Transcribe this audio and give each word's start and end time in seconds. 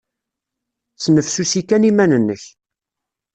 Snefsusi 1.03 1.61
kan 1.69 1.87
iman-nnek. 1.89 2.43